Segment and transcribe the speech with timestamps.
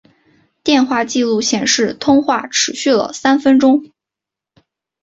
[0.63, 3.91] 电话记录显示通话持续了三分钟。